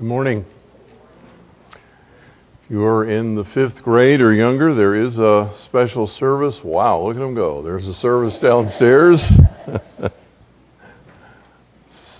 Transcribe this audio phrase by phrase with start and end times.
[0.00, 0.46] Good morning.
[1.74, 6.58] If you are in the fifth grade or younger, there is a special service.
[6.64, 7.60] Wow, look at them go.
[7.60, 9.20] There's a service downstairs.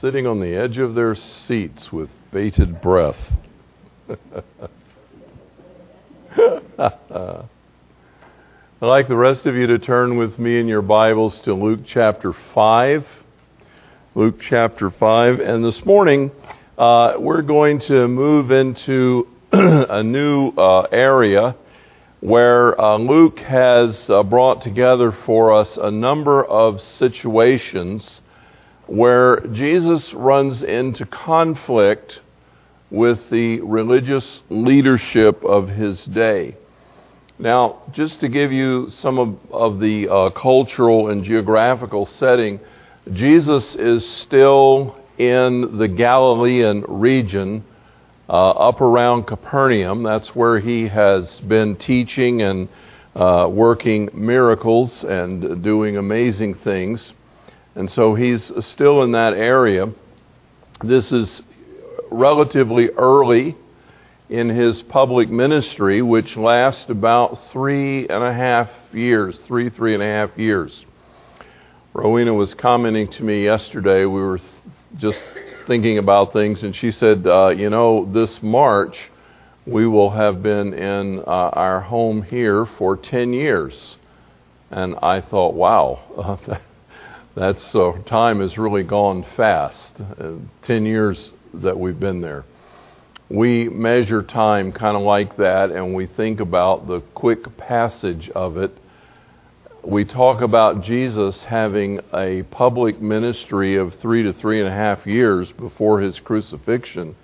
[0.03, 3.17] Sitting on the edge of their seats with bated breath.
[6.79, 7.47] I'd
[8.83, 12.35] like the rest of you to turn with me in your Bibles to Luke chapter
[12.55, 13.07] 5.
[14.15, 15.41] Luke chapter 5.
[15.41, 16.31] And this morning,
[16.81, 21.55] uh, we're going to move into a new uh, area
[22.21, 28.23] where uh, Luke has uh, brought together for us a number of situations
[28.87, 32.21] where Jesus runs into conflict
[32.91, 36.57] with the religious leadership of his day.
[37.39, 42.59] Now, just to give you some of, of the uh, cultural and geographical setting,
[43.13, 47.63] Jesus is still in the Galilean region
[48.27, 50.03] uh, up around Capernaum.
[50.03, 52.71] That's where he has been teaching and
[53.15, 57.13] uh, working miracles and doing amazing things.
[57.75, 59.93] And so he's still in that area.
[60.83, 61.43] This is
[62.11, 63.57] relatively early
[64.31, 70.03] in his public ministry, which lasts about three and a half years, three, three and
[70.03, 70.87] a half years.
[71.93, 74.07] Rowena was commenting to me yesterday.
[74.07, 74.41] We were
[74.97, 75.19] just
[75.67, 78.97] thinking about things, and she said, uh, You know, this March
[79.67, 83.97] we will have been in uh, our home here for 10 years.
[84.71, 86.39] And I thought, wow,
[87.37, 90.01] that's uh, time has really gone fast.
[90.01, 92.45] Uh, 10 years that we've been there.
[93.29, 98.57] We measure time kind of like that, and we think about the quick passage of
[98.57, 98.77] it
[99.85, 105.07] we talk about Jesus having a public ministry of three to three and a half
[105.07, 107.17] years before his crucifixion,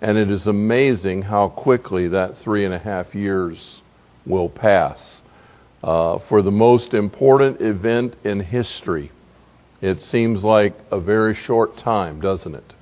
[0.00, 3.82] and it is amazing how quickly that three and a half years
[4.24, 5.22] will pass.
[5.82, 9.12] Uh, for the most important event in history,
[9.80, 12.74] it seems like a very short time, doesn't it?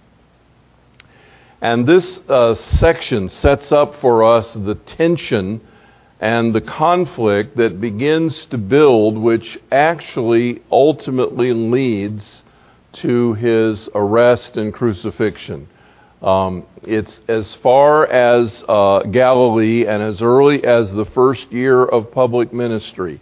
[1.60, 5.60] And this uh, section sets up for us the tension
[6.20, 12.42] and the conflict that begins to build, which actually ultimately leads
[12.94, 15.68] to his arrest and crucifixion.
[16.22, 22.10] Um, it's as far as uh, Galilee and as early as the first year of
[22.10, 23.20] public ministry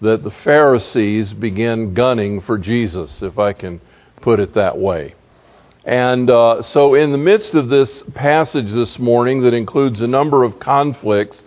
[0.00, 3.80] that the Pharisees begin gunning for Jesus, if I can
[4.20, 5.14] put it that way.
[5.84, 10.42] And uh, so, in the midst of this passage this morning that includes a number
[10.44, 11.42] of conflicts,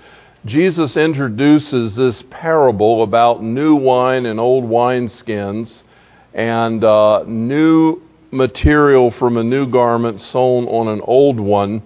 [0.46, 5.82] Jesus introduces this parable about new wine and old wineskins
[6.36, 11.82] and uh, new material from a new garment sewn on an old one.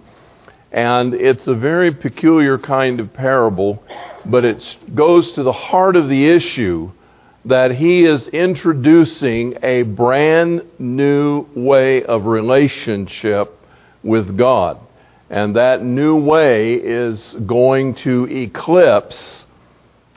[0.74, 3.82] And it's a very peculiar kind of parable,
[4.26, 6.92] but it goes to the heart of the issue
[7.46, 13.58] that he is introducing a brand new way of relationship
[14.04, 14.82] with God.
[15.30, 19.46] And that new way is going to eclipse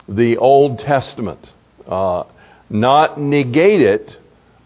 [0.07, 1.51] the Old Testament.
[1.87, 2.23] Uh,
[2.69, 4.17] not negate it,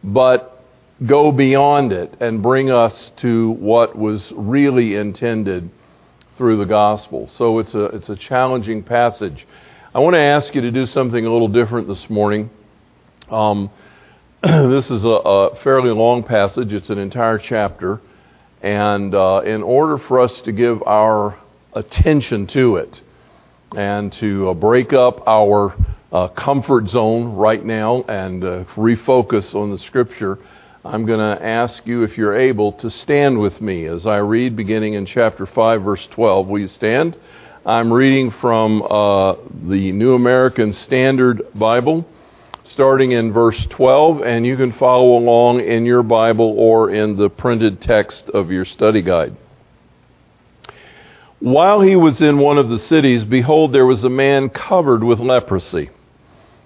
[0.04, 0.64] but
[1.06, 5.70] go beyond it and bring us to what was really intended
[6.38, 7.30] through the gospel.
[7.36, 9.46] So it's a, it's a challenging passage.
[9.94, 12.50] I want to ask you to do something a little different this morning.
[13.30, 13.70] Um,
[14.44, 18.00] this is a, a fairly long passage, it's an entire chapter.
[18.62, 21.38] And uh, in order for us to give our
[21.74, 23.02] attention to it
[23.76, 25.76] and to uh, break up our
[26.12, 30.40] uh, comfort zone right now and uh, refocus on the Scripture,
[30.84, 34.56] I'm going to ask you if you're able to stand with me as I read
[34.56, 36.48] beginning in chapter 5, verse 12.
[36.48, 37.16] Will you stand?
[37.66, 39.36] I'm reading from uh,
[39.68, 42.08] the New American Standard Bible
[42.72, 47.30] starting in verse 12, and you can follow along in your Bible or in the
[47.30, 49.36] printed text of your study guide.
[51.40, 55.20] While he was in one of the cities, behold, there was a man covered with
[55.20, 55.90] leprosy.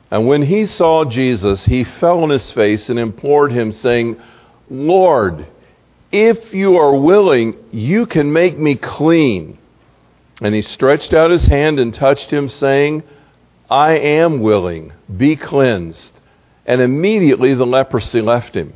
[0.10, 4.20] And when he saw Jesus, he fell on his face and implored him, saying,
[4.70, 5.46] Lord,
[6.12, 9.58] if you are willing, you can make me clean.
[10.42, 13.04] And he stretched out his hand and touched him, saying,
[13.72, 16.12] I am willing, be cleansed.
[16.66, 18.74] And immediately the leprosy left him.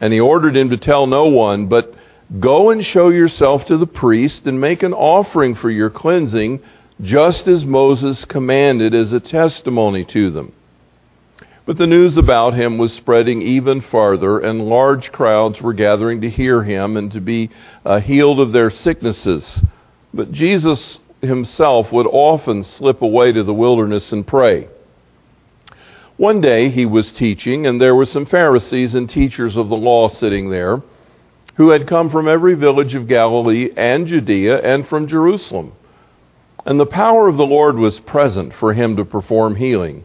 [0.00, 1.94] And he ordered him to tell no one, but
[2.38, 6.60] go and show yourself to the priest and make an offering for your cleansing,
[7.00, 10.52] just as Moses commanded as a testimony to them.
[11.64, 16.30] But the news about him was spreading even farther, and large crowds were gathering to
[16.30, 17.50] hear him and to be
[17.86, 19.62] uh, healed of their sicknesses.
[20.12, 24.68] But Jesus himself would often slip away to the wilderness and pray.
[26.16, 30.08] One day he was teaching, and there were some Pharisees and teachers of the law
[30.08, 30.82] sitting there
[31.54, 35.72] who had come from every village of Galilee and Judea and from Jerusalem.
[36.64, 40.04] And the power of the Lord was present for him to perform healing.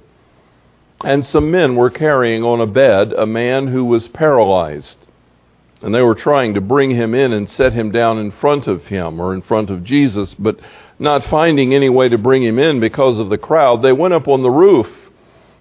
[1.03, 4.97] And some men were carrying on a bed a man who was paralyzed.
[5.81, 8.85] And they were trying to bring him in and set him down in front of
[8.85, 10.59] him or in front of Jesus, but
[10.99, 14.27] not finding any way to bring him in because of the crowd, they went up
[14.27, 14.87] on the roof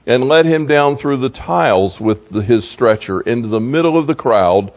[0.06, 4.06] and led him down through the tiles with the, his stretcher into the middle of
[4.06, 4.72] the crowd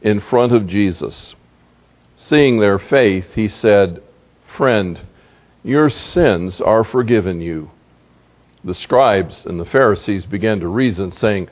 [0.00, 1.34] in front of Jesus.
[2.16, 4.02] Seeing their faith, he said,
[4.56, 5.00] Friend,
[5.62, 7.70] your sins are forgiven you
[8.64, 11.48] the scribes and the Pharisees began to reason, saying,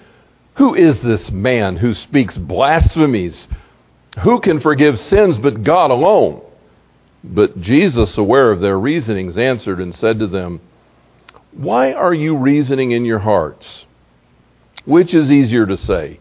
[0.56, 3.48] Who is this man who speaks blasphemies?
[4.22, 6.42] Who can forgive sins but God alone?
[7.22, 10.60] But Jesus, aware of their reasonings, answered and said to them,
[11.52, 13.84] Why are you reasoning in your hearts?
[14.84, 16.20] Which is easier to say,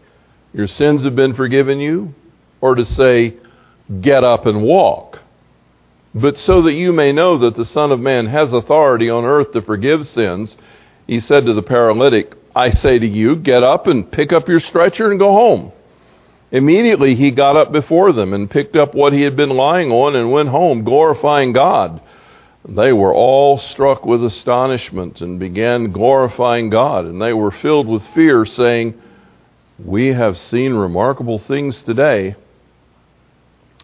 [0.52, 2.14] Your sins have been forgiven you,
[2.60, 3.36] or to say,
[4.00, 5.20] Get up and walk?
[6.14, 9.52] But so that you may know that the Son of Man has authority on earth
[9.52, 10.56] to forgive sins,
[11.06, 14.60] he said to the paralytic, I say to you, get up and pick up your
[14.60, 15.72] stretcher and go home.
[16.52, 20.16] Immediately he got up before them and picked up what he had been lying on
[20.16, 22.00] and went home, glorifying God.
[22.68, 28.06] They were all struck with astonishment and began glorifying God, and they were filled with
[28.08, 29.00] fear, saying,
[29.78, 32.34] We have seen remarkable things today.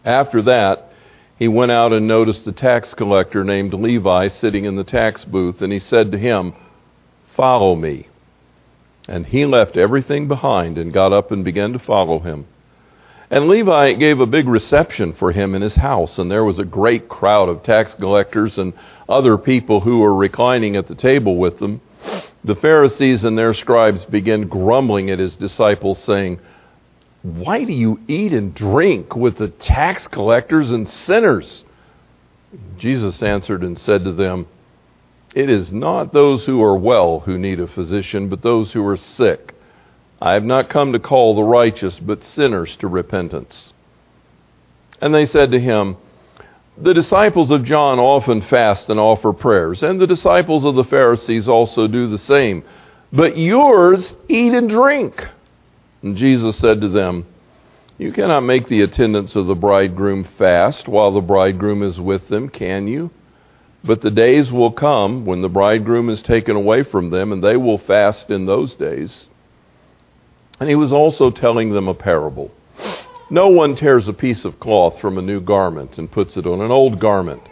[0.05, 0.91] After that,
[1.39, 5.63] he went out and noticed a tax collector named Levi sitting in the tax booth,
[5.63, 6.53] and he said to him,
[7.37, 8.09] Follow me.
[9.09, 12.47] And he left everything behind and got up and began to follow him.
[13.31, 16.65] And Levi gave a big reception for him in his house, and there was a
[16.65, 18.73] great crowd of tax collectors and
[19.09, 21.81] other people who were reclining at the table with them.
[22.45, 26.39] The Pharisees and their scribes began grumbling at his disciples, saying,
[27.23, 31.65] Why do you eat and drink with the tax collectors and sinners?
[32.79, 34.47] Jesus answered and said to them,
[35.37, 38.97] it is not those who are well who need a physician, but those who are
[38.97, 39.55] sick.
[40.21, 43.73] I have not come to call the righteous, but sinners to repentance.
[45.01, 45.97] And they said to him,
[46.79, 51.49] The disciples of John often fast and offer prayers, and the disciples of the Pharisees
[51.49, 52.65] also do the same.
[53.13, 55.23] But yours eat and drink.
[56.03, 57.27] And Jesus said to them,
[57.99, 62.49] You cannot make the attendants of the bridegroom fast while the bridegroom is with them,
[62.49, 63.11] can you?
[63.85, 67.57] But the days will come when the bridegroom is taken away from them, and they
[67.57, 69.27] will fast in those days.
[70.59, 72.51] And he was also telling them a parable.
[73.29, 76.61] No one tears a piece of cloth from a new garment and puts it on
[76.61, 77.43] an old garment.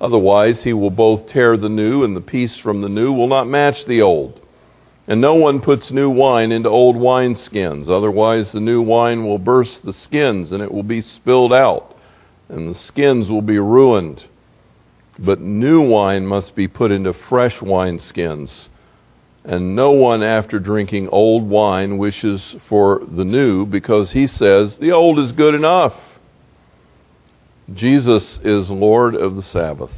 [0.00, 3.46] Otherwise, he will both tear the new, and the piece from the new will not
[3.46, 4.40] match the old.
[5.06, 7.88] And no one puts new wine into old wineskins.
[7.88, 11.96] Otherwise, the new wine will burst the skins, and it will be spilled out,
[12.48, 14.24] and the skins will be ruined.
[15.18, 18.68] But new wine must be put into fresh wineskins.
[19.44, 24.92] And no one, after drinking old wine, wishes for the new because he says, the
[24.92, 25.94] old is good enough.
[27.72, 29.92] Jesus is Lord of the Sabbath.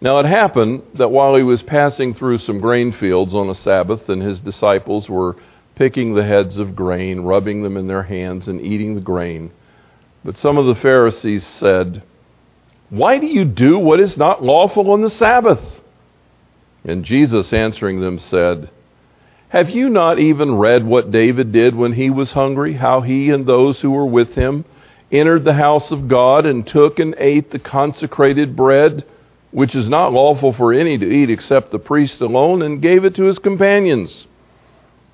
[0.00, 4.08] Now it happened that while he was passing through some grain fields on a Sabbath,
[4.08, 5.36] and his disciples were
[5.74, 9.50] picking the heads of grain, rubbing them in their hands, and eating the grain,
[10.24, 12.02] but some of the Pharisees said,
[12.90, 15.81] why do you do what is not lawful on the Sabbath?
[16.84, 18.70] And Jesus answering them said,
[19.50, 23.46] Have you not even read what David did when he was hungry, how he and
[23.46, 24.64] those who were with him
[25.12, 29.04] entered the house of God and took and ate the consecrated bread,
[29.50, 33.14] which is not lawful for any to eat except the priest alone, and gave it
[33.14, 34.26] to his companions?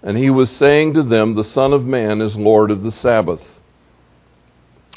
[0.02, 3.42] And he was saying to them, The Son of Man is Lord of the Sabbath.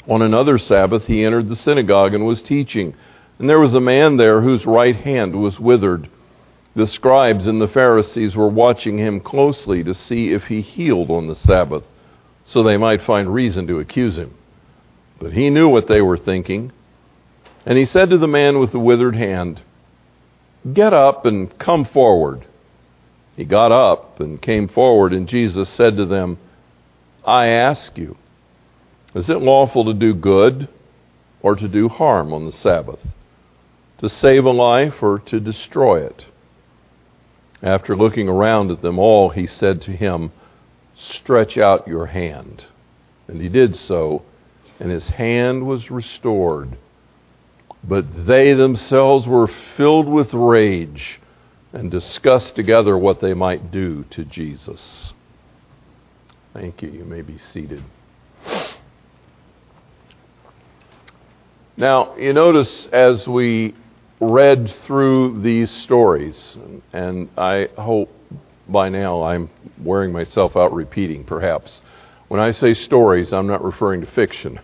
[0.08, 2.94] On another Sabbath, he entered the synagogue and was teaching.
[3.38, 6.08] And there was a man there whose right hand was withered.
[6.74, 11.26] The scribes and the Pharisees were watching him closely to see if he healed on
[11.26, 11.84] the Sabbath,
[12.44, 14.34] so they might find reason to accuse him.
[15.18, 16.72] But he knew what they were thinking.
[17.66, 19.60] And he said to the man with the withered hand,
[20.72, 22.46] Get up and come forward.
[23.36, 26.38] He got up and came forward, and Jesus said to them,
[27.24, 28.16] I ask you,
[29.14, 30.68] is it lawful to do good
[31.42, 33.00] or to do harm on the Sabbath?
[33.98, 36.24] To save a life or to destroy it?
[37.62, 40.32] After looking around at them all, he said to him,
[40.96, 42.64] Stretch out your hand.
[43.28, 44.22] And he did so,
[44.80, 46.76] and his hand was restored.
[47.84, 51.20] But they themselves were filled with rage
[51.72, 55.12] and discussed together what they might do to Jesus.
[56.52, 56.90] Thank you.
[56.90, 57.82] You may be seated.
[61.76, 63.74] Now, you notice as we
[64.22, 66.56] read through these stories,
[66.92, 68.08] and I hope
[68.68, 69.50] by now I'm
[69.82, 71.80] wearing myself out repeating, perhaps.
[72.28, 74.60] When I say stories, I'm not referring to fiction.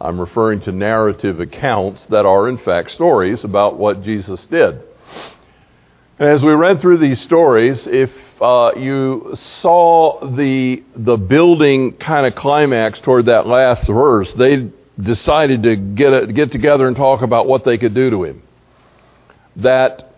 [0.00, 4.82] I'm referring to narrative accounts that are, in fact, stories about what Jesus did.
[6.18, 8.10] And as we read through these stories, if
[8.40, 14.70] uh, you saw the the building kind of climax toward that last verse, they
[15.00, 18.42] decided to get a, get together and talk about what they could do to him.
[19.58, 20.12] That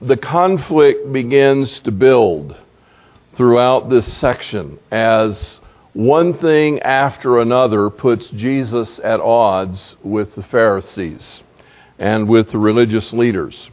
[0.00, 2.56] the conflict begins to build
[3.34, 5.60] throughout this section as
[5.92, 11.42] one thing after another puts Jesus at odds with the Pharisees
[11.98, 13.70] and with the religious leaders.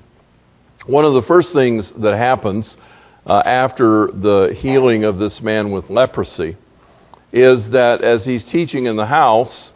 [0.85, 2.77] One of the first things that happens
[3.25, 6.57] uh, after the healing of this man with leprosy
[7.31, 9.71] is that as he's teaching in the house,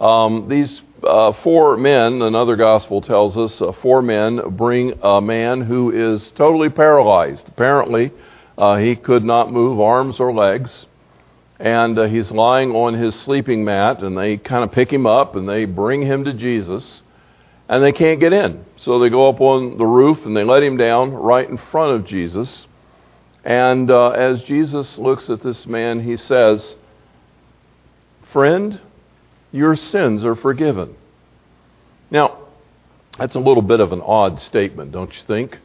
[0.00, 5.60] um, these uh, four men, another gospel tells us, uh, four men bring a man
[5.60, 7.48] who is totally paralyzed.
[7.48, 8.12] Apparently,
[8.56, 10.86] uh, he could not move arms or legs.
[11.58, 15.36] And uh, he's lying on his sleeping mat, and they kind of pick him up
[15.36, 17.02] and they bring him to Jesus.
[17.68, 18.64] And they can't get in.
[18.76, 21.94] So they go up on the roof and they let him down right in front
[21.94, 22.66] of Jesus.
[23.44, 26.76] And uh, as Jesus looks at this man, he says,
[28.32, 28.80] Friend,
[29.54, 30.96] your sins are forgiven.
[32.10, 32.38] Now,
[33.16, 35.60] that's a little bit of an odd statement, don't you think?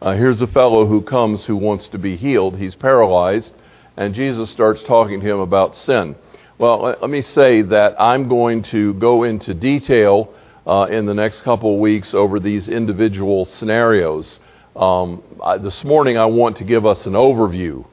[0.00, 2.56] Uh, here's a fellow who comes who wants to be healed.
[2.56, 3.52] He's paralyzed,
[3.98, 6.16] and Jesus starts talking to him about sin.
[6.56, 10.32] Well, let, me say that I'm going to go into detail
[10.66, 14.38] uh, in the next couple of weeks over these individual scenarios.
[14.74, 17.84] Um, I, this morning, I want to give us an overview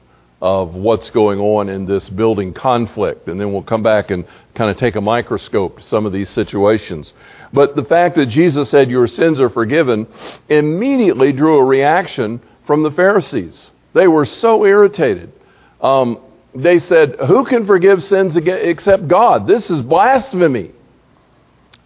[0.42, 3.28] of what's going on in this building conflict.
[3.28, 6.28] And then we'll come back and kind of take a microscope to some of these
[6.30, 7.12] situations.
[7.52, 10.08] But the fact that Jesus said, Your sins are forgiven,
[10.48, 13.70] immediately drew a reaction from the Pharisees.
[13.94, 15.32] They were so irritated.
[15.80, 16.18] Um,
[16.56, 19.46] they said, Who can forgive sins except God?
[19.46, 20.72] This is blasphemy.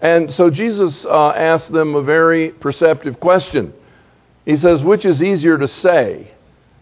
[0.00, 3.74] And so Jesus uh, asked them a very perceptive question.
[4.46, 6.30] He says, Which is easier to say?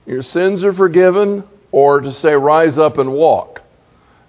[0.06, 1.42] Your sins are forgiven,
[1.74, 3.60] or to say, rise up and walk.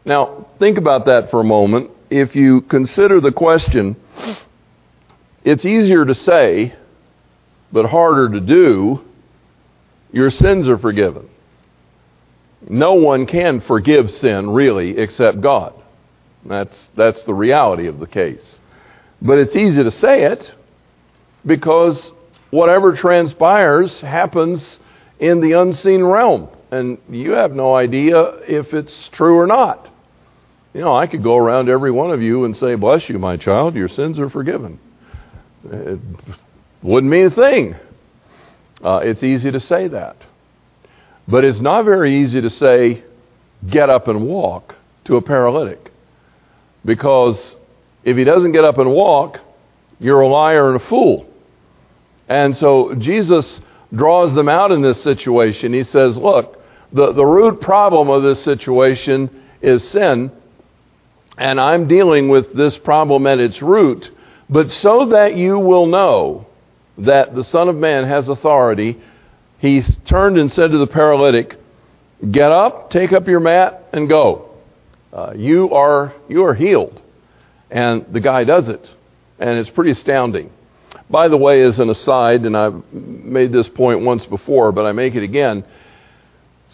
[0.04, 1.92] Now, think about that for a moment.
[2.10, 3.96] If you consider the question,
[5.44, 6.74] it's easier to say,
[7.72, 9.00] but harder to do,
[10.12, 11.30] your sins are forgiven.
[12.68, 15.76] No one can forgive sin, really, except God.
[16.46, 18.58] That's, that's the reality of the case.
[19.22, 20.52] But it's easy to say it
[21.46, 22.12] because
[22.50, 24.80] whatever transpires happens
[25.20, 29.90] in the unseen realm and you have no idea if it's true or not.
[30.74, 33.38] You know, I could go around every one of you and say, Bless you, my
[33.38, 34.80] child, your sins are forgiven.
[35.72, 36.00] It
[36.82, 37.76] wouldn't mean a thing.
[38.84, 40.18] Uh, it's easy to say that.
[41.28, 43.04] But it's not very easy to say,
[43.68, 45.92] Get up and walk to a paralytic.
[46.84, 47.56] Because
[48.04, 49.40] if he doesn't get up and walk,
[50.00, 51.28] you're a liar and a fool.
[52.28, 53.62] And so Jesus
[53.94, 55.74] draws them out in this situation.
[55.74, 56.55] He says, Look,
[56.96, 59.30] the, the root problem of this situation
[59.62, 60.32] is sin,
[61.38, 64.10] and I'm dealing with this problem at its root.
[64.50, 66.48] But so that you will know
[67.00, 68.98] that the Son of Man has authority,
[69.60, 71.60] he turned and said to the paralytic,
[72.32, 74.52] Get up, take up your mat, and go.
[75.12, 77.02] Uh, you, are, you are healed.
[77.70, 78.90] And the guy does it.
[79.38, 80.50] And it's pretty astounding.
[81.10, 84.94] By the way, as an aside, and I've made this point once before, but I
[84.94, 85.66] make it again,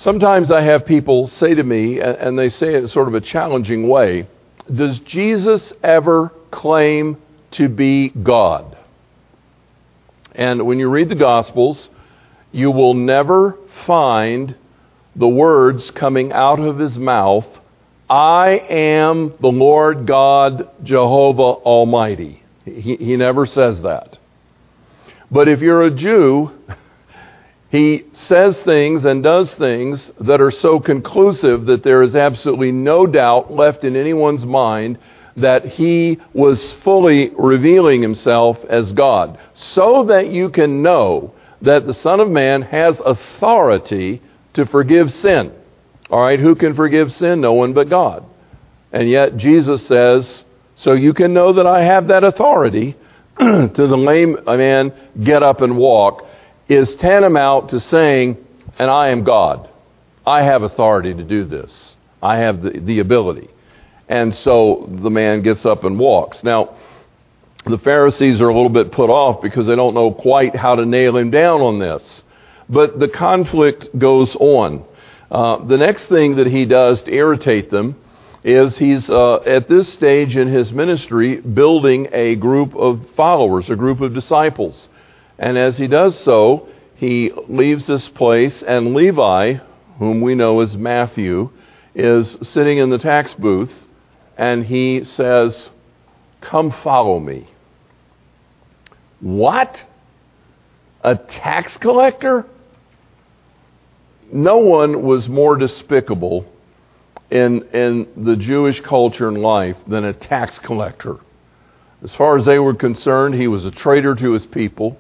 [0.02, 3.22] sometimes I have people say to me, and they say it in sort of a
[3.22, 4.28] challenging way,
[4.74, 7.18] Does Jesus ever claim
[7.52, 8.78] to be God?
[10.34, 11.90] And when you read the Gospels,
[12.52, 14.56] you will never find
[15.16, 17.46] the words coming out of his mouth,
[18.10, 22.44] I am the Lord God Jehovah Almighty.
[22.66, 24.18] He, he never says that.
[25.30, 26.52] But if you're a Jew,
[27.72, 33.08] he says things and does things that are so conclusive that there is absolutely no
[33.08, 34.98] doubt left in anyone's mind
[35.38, 41.94] that he was fully revealing himself as God, so that you can know that the
[41.94, 44.22] Son of Man has authority
[44.54, 45.54] to forgive sin.
[46.10, 47.40] All right, who can forgive sin?
[47.40, 48.26] No one but God.
[48.92, 50.44] And yet Jesus says,
[50.76, 52.98] so you can know that I have that authority
[53.40, 54.92] to the lame man,
[55.24, 56.26] get up and walk,
[56.72, 58.38] is tantamount to saying,
[58.80, 59.70] and I am God.
[60.26, 61.96] I have authority to do this.
[62.22, 63.50] I have the, the ability.
[64.08, 66.44] And so the man gets up and walks.
[66.44, 66.76] Now,
[67.66, 70.86] the Pharisees are a little bit put off because they don't know quite how to
[70.86, 72.24] nail him down on this.
[72.70, 74.86] But the conflict goes on.
[75.30, 77.96] Uh, the next thing that he does to irritate them
[78.44, 83.76] is he's uh, at this stage in his ministry building a group of followers, a
[83.76, 84.90] group of disciples.
[85.42, 89.56] And as he does so, he leaves this place, and Levi,
[89.98, 91.50] whom we know as Matthew,
[91.96, 93.74] is sitting in the tax booth,
[94.38, 95.72] and he says,
[96.42, 97.50] Come follow me.
[99.20, 99.84] What?
[101.04, 102.46] A tax collector?
[104.32, 106.46] No one was more despicable
[107.32, 111.18] in, in the Jewish culture and life than a tax collector.
[112.04, 115.00] As far as they were concerned, he was a traitor to his people.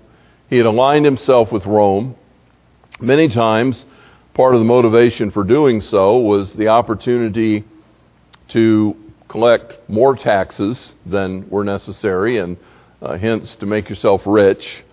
[0.51, 2.13] He had aligned himself with Rome.
[2.99, 3.85] Many times,
[4.33, 7.63] part of the motivation for doing so was the opportunity
[8.49, 8.97] to
[9.29, 12.57] collect more taxes than were necessary and
[13.01, 14.83] uh, hence to make yourself rich.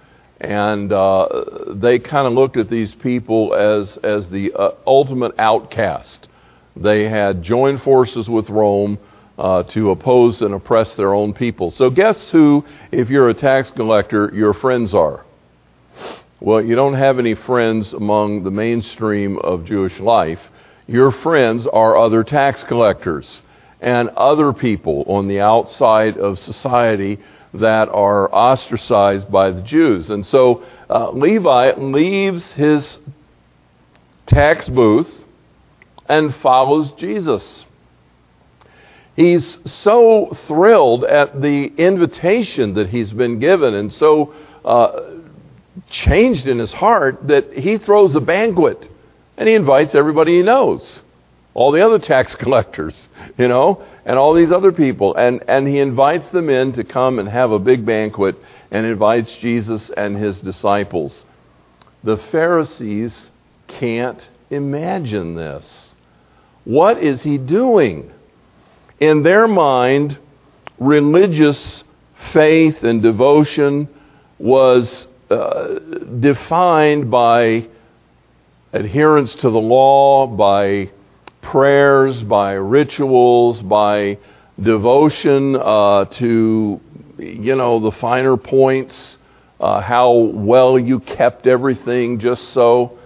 [0.40, 1.26] And uh,
[1.74, 6.28] they kind of looked at these people as, as the uh, ultimate outcast.
[6.76, 8.96] They had joined forces with Rome
[9.36, 11.72] uh, to oppose and oppress their own people.
[11.72, 15.24] So, guess who, if you're a tax collector, your friends are?
[16.40, 20.38] Well, you don't have any friends among the mainstream of Jewish life.
[20.87, 23.42] Your friends are other tax collectors
[23.80, 27.18] and other people on the outside of society
[27.54, 30.11] that are ostracized by the Jews.
[30.11, 32.99] And so uh, Levi leaves his
[34.26, 35.25] tax booth
[36.09, 37.64] and follows Jesus.
[39.16, 44.33] He's so thrilled at the invitation that he's been given and so
[44.64, 45.17] uh,
[45.90, 48.90] changed in his heart that he throws a banquet
[49.37, 51.02] and he invites everybody he knows
[51.59, 55.16] all the other tax collectors, you know, and all these other people.
[55.16, 58.37] And, and he invites them in to come and have a big banquet
[58.70, 61.24] and invites Jesus and his disciples.
[62.05, 63.31] The Pharisees
[63.66, 65.94] can't imagine this.
[66.62, 68.12] What is he doing?
[69.00, 70.16] In their mind,
[70.79, 71.83] religious
[72.33, 73.88] faith and devotion
[74.38, 75.78] was uh,
[76.20, 77.68] defined by
[78.72, 80.90] adherence to the law, by
[81.42, 84.18] prayers, by rituals, by
[84.60, 86.80] devotion uh, to,
[87.18, 89.18] you know, the finer points,
[89.60, 92.98] uh, how well you kept everything just so.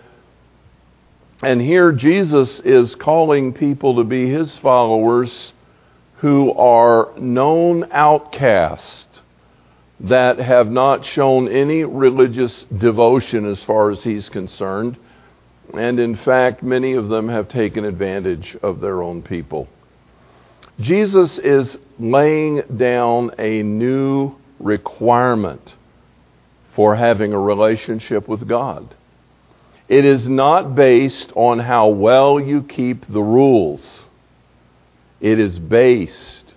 [1.43, 5.53] And here Jesus is calling people to be his followers
[6.19, 9.22] who are known outcasts
[10.03, 14.99] that have not shown any religious devotion as far as he's concerned
[15.75, 19.69] and in fact, many of them have taken advantage of their own people.
[20.81, 25.75] Jesus is laying down a new requirement
[26.75, 28.95] for having a relationship with God.
[29.89, 34.09] It is not based on how well you keep the rules.
[35.21, 36.55] It is based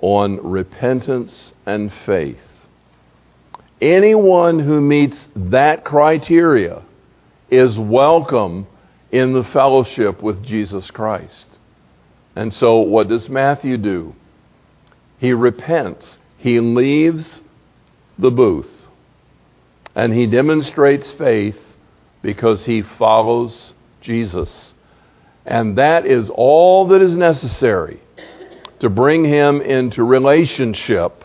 [0.00, 2.38] on repentance and faith.
[3.80, 6.82] Anyone who meets that criteria
[7.50, 8.66] is welcome
[9.10, 11.46] in the fellowship with Jesus Christ.
[12.36, 14.14] And so, what does Matthew do?
[15.18, 17.40] He repents, he leaves
[18.18, 18.70] the booth,
[19.94, 21.58] and he demonstrates faith
[22.22, 24.74] because he follows Jesus.
[25.46, 28.00] And that is all that is necessary
[28.78, 31.24] to bring him into relationship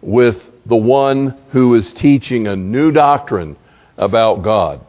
[0.00, 3.56] with the one who is teaching a new doctrine
[3.96, 4.80] about God.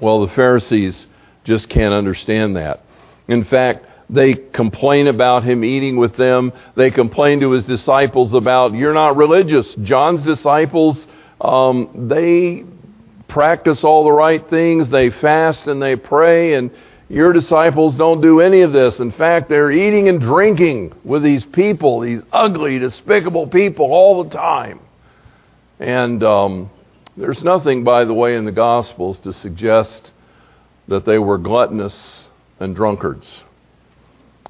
[0.00, 1.06] Well, the Pharisees
[1.44, 2.84] just can't understand that.
[3.28, 6.52] In fact, they complain about him eating with them.
[6.76, 9.74] They complain to his disciples about, you're not religious.
[9.82, 11.06] John's disciples,
[11.40, 12.64] um, they
[13.28, 14.88] practice all the right things.
[14.90, 16.70] They fast and they pray, and
[17.08, 18.98] your disciples don't do any of this.
[18.98, 24.30] In fact, they're eating and drinking with these people, these ugly, despicable people all the
[24.30, 24.80] time.
[25.78, 26.70] And um,
[27.16, 30.10] there's nothing, by the way, in the Gospels to suggest
[30.88, 32.24] that they were gluttonous
[32.58, 33.42] and drunkards.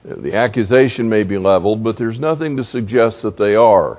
[0.04, 3.98] The accusation may be leveled, but there's nothing to suggest that they are.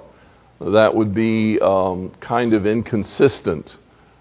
[0.60, 3.76] That would be um, kind of inconsistent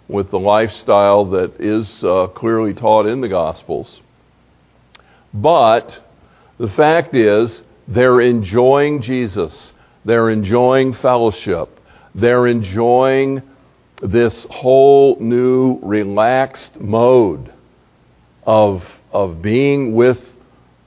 [0.08, 4.00] with the lifestyle that is uh, clearly taught in the Gospels.
[5.36, 6.00] But
[6.58, 9.72] the fact is, they're enjoying Jesus.
[10.04, 11.78] They're enjoying fellowship.
[12.14, 13.42] They're enjoying
[14.02, 17.52] this whole new relaxed mode
[18.44, 20.18] of, of being with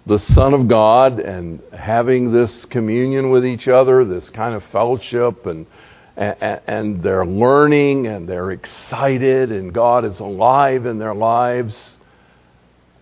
[0.08, 5.46] the Son of God and having this communion with each other, this kind of fellowship,
[5.46, 5.68] and,
[6.18, 11.99] and, and they're learning and they're excited, and God is alive in their lives.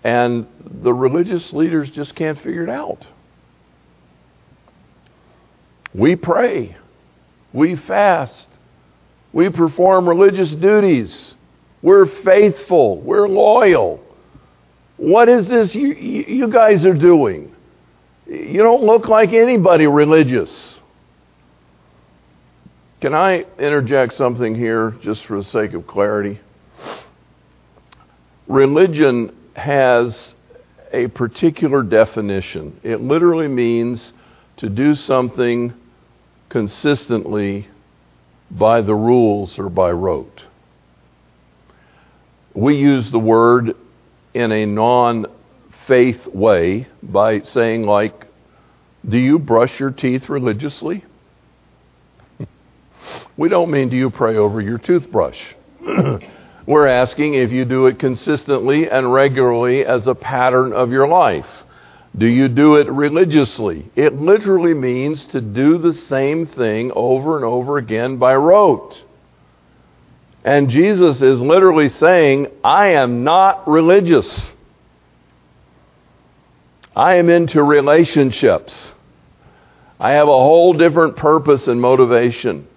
[0.03, 0.47] And
[0.81, 3.05] the religious leaders just can't figure it out.
[5.93, 6.75] We pray,
[7.53, 8.47] we fast,
[9.33, 11.35] we perform religious duties,
[11.81, 14.03] we're faithful, we're loyal.
[14.97, 17.55] What is this you, you guys are doing?
[18.27, 20.79] You don't look like anybody religious.
[22.99, 26.39] Can I interject something here just for the sake of clarity?
[28.47, 30.35] Religion has
[30.93, 32.79] a particular definition.
[32.83, 34.13] It literally means
[34.57, 35.73] to do something
[36.49, 37.67] consistently
[38.49, 40.43] by the rules or by rote.
[42.53, 43.75] We use the word
[44.33, 45.25] in a non
[45.87, 48.25] faith way by saying, like,
[49.07, 51.03] do you brush your teeth religiously?
[53.37, 55.39] we don't mean do you pray over your toothbrush.
[56.67, 61.47] We're asking if you do it consistently and regularly as a pattern of your life.
[62.17, 63.89] Do you do it religiously?
[63.95, 69.01] It literally means to do the same thing over and over again by rote.
[70.43, 74.53] And Jesus is literally saying, I am not religious.
[76.93, 78.93] I am into relationships.
[79.99, 82.67] I have a whole different purpose and motivation.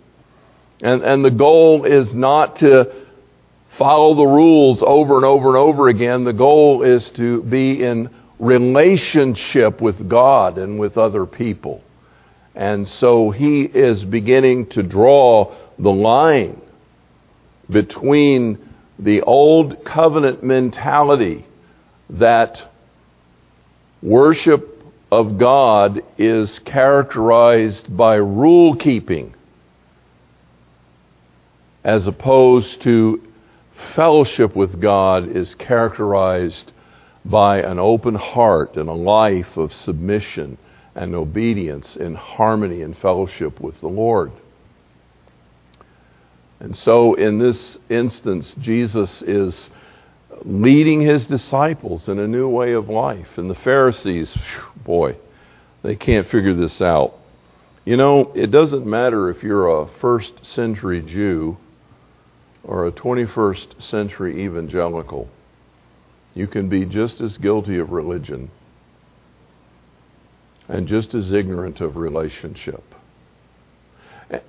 [0.80, 3.00] And, and the goal is not to
[3.80, 6.24] follow the rules over and over and over again.
[6.24, 11.82] The goal is to be in relationship with God and with other people.
[12.54, 16.60] And so he is beginning to draw the line
[17.70, 18.58] between
[18.98, 21.46] the old covenant mentality
[22.10, 22.62] that
[24.02, 29.34] worship of God is characterized by rule keeping
[31.82, 33.26] as opposed to
[33.94, 36.72] fellowship with God is characterized
[37.24, 40.56] by an open heart and a life of submission
[40.94, 44.32] and obedience in harmony and fellowship with the Lord.
[46.58, 49.70] And so, in this instance, Jesus is
[50.42, 53.38] leading his disciples in a new way of life.
[53.38, 54.36] And the Pharisees,
[54.84, 55.16] boy,
[55.82, 57.14] they can't figure this out.
[57.84, 61.56] You know, it doesn't matter if you're a first century Jew
[62.64, 65.28] or a 21st century evangelical,
[66.34, 68.50] you can be just as guilty of religion
[70.68, 72.84] and just as ignorant of relationship.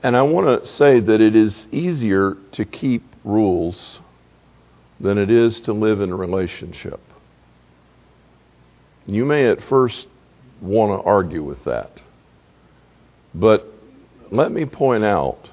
[0.03, 3.99] And I want to say that it is easier to keep rules
[4.99, 6.99] than it is to live in relationship.
[9.07, 10.05] You may at first
[10.61, 11.99] want to argue with that.
[13.33, 13.65] But
[14.29, 15.49] let me point out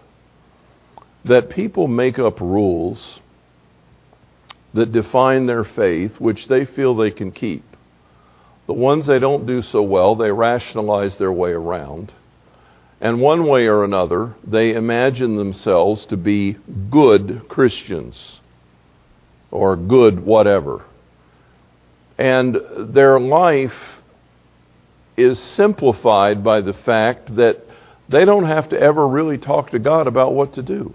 [1.28, 3.20] that people make up rules
[4.74, 7.64] that define their faith, which they feel they can keep.
[8.66, 12.12] The ones they don't do so well, they rationalize their way around.
[13.00, 16.58] And one way or another, they imagine themselves to be
[16.90, 18.40] good Christians
[19.50, 20.84] or good whatever.
[22.18, 23.76] And their life
[25.16, 27.64] is simplified by the fact that
[28.08, 30.94] they don't have to ever really talk to God about what to do.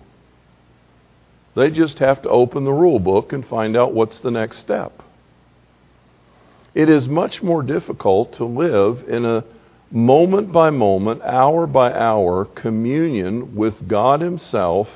[1.55, 5.03] They just have to open the rule book and find out what's the next step.
[6.73, 9.43] It is much more difficult to live in a
[9.91, 14.89] moment by moment, hour by hour communion with God Himself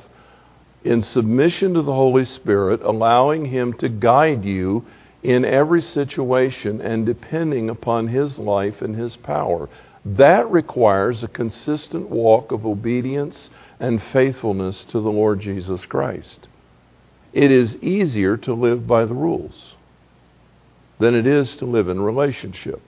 [0.84, 4.86] in submission to the Holy Spirit, allowing Him to guide you
[5.22, 9.70] in every situation and depending upon His life and His power.
[10.04, 16.48] That requires a consistent walk of obedience and faithfulness to the Lord Jesus Christ.
[17.34, 19.76] It is easier to live by the rules
[21.00, 22.82] than it is to live in relationship.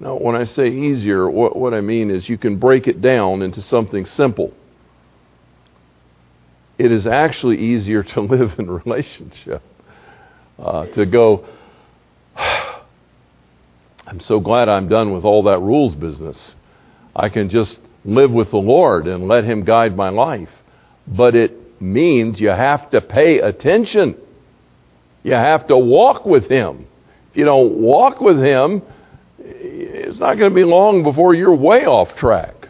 [0.00, 3.42] Now, when I say easier, what, what I mean is you can break it down
[3.42, 4.52] into something simple.
[6.78, 9.62] It is actually easier to live in relationship.
[10.58, 11.46] Uh, to go,
[12.36, 16.56] I'm so glad I'm done with all that rules business.
[17.14, 20.50] I can just live with the Lord and let Him guide my life.
[21.06, 24.16] But it means you have to pay attention.
[25.22, 26.86] You have to walk with Him.
[27.30, 28.82] If you don't walk with Him,
[29.38, 32.68] it's not going to be long before you're way off track.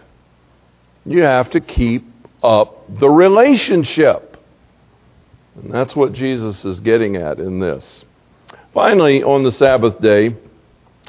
[1.05, 2.05] You have to keep
[2.43, 4.37] up the relationship.
[5.57, 8.05] And that's what Jesus is getting at in this.
[8.73, 10.37] Finally, on the Sabbath day,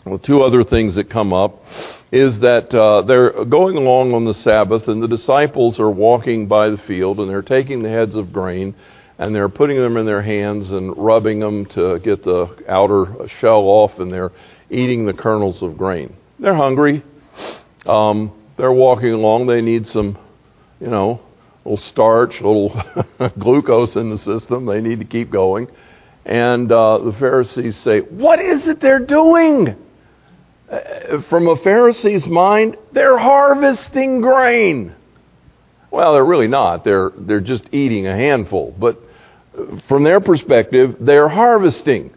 [0.05, 1.63] well, two other things that come up
[2.11, 6.69] is that uh, they're going along on the Sabbath, and the disciples are walking by
[6.69, 8.75] the field, and they're taking the heads of grain,
[9.17, 13.61] and they're putting them in their hands and rubbing them to get the outer shell
[13.61, 14.31] off, and they're
[14.69, 16.13] eating the kernels of grain.
[16.37, 17.03] They're hungry.
[17.85, 19.47] Um, they're walking along.
[19.47, 20.17] They need some,
[20.81, 21.21] you know,
[21.63, 22.83] little starch, a little
[23.39, 24.65] glucose in the system.
[24.65, 25.67] They need to keep going.
[26.25, 29.75] And uh, the Pharisees say, What is it they're doing?
[31.29, 34.95] From a Pharisee's mind, they're harvesting grain.
[35.89, 36.85] Well, they're really not.
[36.85, 38.73] They're, they're just eating a handful.
[38.77, 39.01] But
[39.89, 42.11] from their perspective, they're harvesting.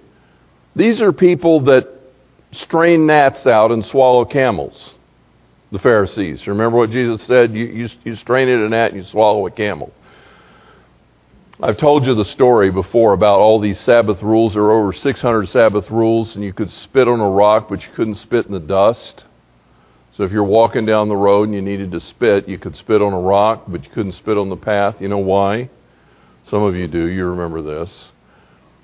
[0.77, 1.89] These are people that
[2.53, 4.91] strain gnats out and swallow camels.
[5.73, 6.47] The Pharisees.
[6.47, 7.53] Remember what Jesus said?
[7.53, 9.93] You, you, you strain it a gnat and you swallow a camel.
[11.63, 14.55] I've told you the story before about all these Sabbath rules.
[14.55, 17.89] There are over 600 Sabbath rules, and you could spit on a rock, but you
[17.95, 19.25] couldn't spit in the dust.
[20.17, 23.01] So if you're walking down the road and you needed to spit, you could spit
[23.01, 24.97] on a rock, but you couldn't spit on the path.
[25.01, 25.71] You know why?
[26.49, 27.07] Some of you do.
[27.07, 28.11] You remember this.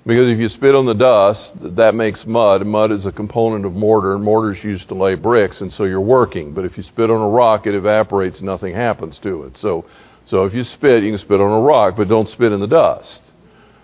[0.05, 3.65] Because if you spit on the dust, that makes mud, and mud is a component
[3.65, 6.53] of mortar, and mortar is used to lay bricks, and so you're working.
[6.53, 9.57] But if you spit on a rock, it evaporates, nothing happens to it.
[9.57, 9.85] So
[10.25, 12.67] so if you spit, you can spit on a rock, but don't spit in the
[12.67, 13.21] dust.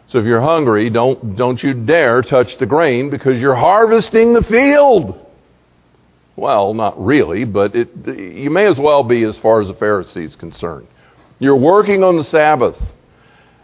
[0.07, 4.43] So if you're hungry, don't, don't you dare touch the grain because you're harvesting the
[4.43, 5.19] field.
[6.37, 10.35] Well, not really, but it, you may as well be as far as the Pharisees
[10.35, 10.87] concerned.
[11.39, 12.77] You're working on the Sabbath.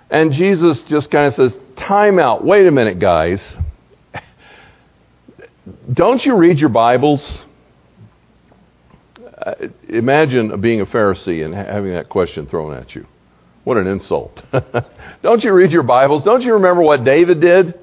[0.10, 2.44] And Jesus just kind of says, time out.
[2.44, 3.58] Wait a minute, guys.
[5.92, 7.42] Don't you read your Bibles?
[9.46, 13.06] Uh, imagine being a Pharisee and having that question thrown at you.
[13.66, 14.42] What an insult.
[15.22, 16.24] Don't you read your Bibles?
[16.24, 17.78] Don't you remember what David did?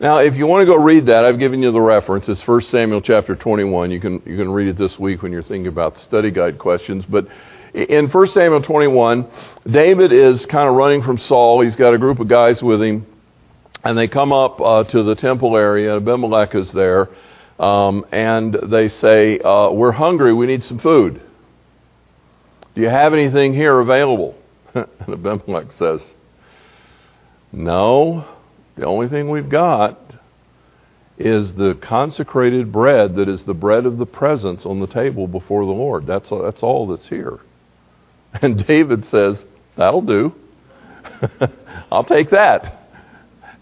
[0.00, 2.28] Now, if you want to go read that, I've given you the reference.
[2.28, 3.90] It's 1 Samuel chapter 21.
[3.90, 6.58] You can, you can read it this week when you're thinking about the study guide
[6.58, 7.04] questions.
[7.06, 7.28] But
[7.74, 9.26] in 1 Samuel 21,
[9.70, 11.60] David is kind of running from Saul.
[11.62, 13.06] He's got a group of guys with him.
[13.84, 15.96] And they come up uh, to the temple area.
[15.96, 17.08] Abimelech is there.
[17.58, 21.20] Um, and they say, uh, We're hungry, we need some food.
[22.74, 24.36] Do you have anything here available?
[24.74, 26.02] and Abimelech says,
[27.52, 28.26] No,
[28.76, 29.98] the only thing we've got
[31.18, 35.64] is the consecrated bread that is the bread of the presence on the table before
[35.64, 36.06] the Lord.
[36.06, 37.40] That's, that's all that's here.
[38.42, 39.42] And David says,
[39.76, 40.34] That'll do.
[41.90, 42.82] I'll take that.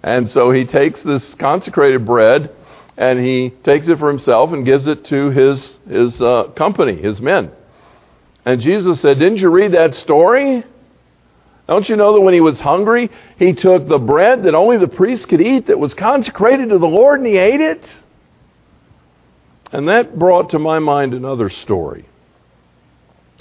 [0.02, 2.50] And so he takes this consecrated bread
[2.96, 7.20] and he takes it for himself and gives it to his, his uh, company, his
[7.20, 7.50] men.
[8.44, 10.64] And Jesus said, Didn't you read that story?
[11.66, 14.88] Don't you know that when he was hungry, he took the bread that only the
[14.88, 17.82] priest could eat that was consecrated to the Lord and he ate it?
[19.72, 22.06] And that brought to my mind another story.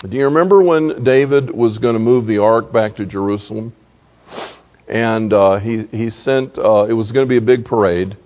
[0.07, 3.73] Do you remember when David was going to move the ark back to Jerusalem?
[4.87, 8.17] And uh, he, he sent, uh, it was going to be a big parade.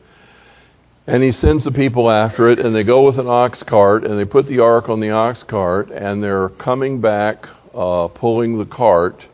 [1.08, 4.20] And he sends the people after it, and they go with an ox cart, and
[4.20, 8.65] they put the ark on the ox cart, and they're coming back, uh, pulling the
[8.65, 9.26] cart,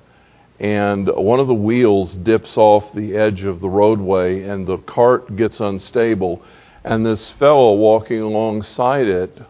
[0.60, 5.36] and one of the wheels dips off the edge of the roadway, and the cart
[5.36, 6.44] gets unstable,
[6.84, 9.42] and this fellow walking alongside it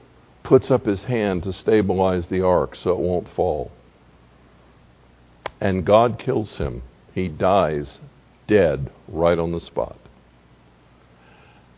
[0.43, 3.69] puts up his hand to stabilize the ark so it won't fall.
[5.59, 6.83] And God kills him.
[7.13, 7.99] He dies
[8.47, 9.97] dead right on the spot.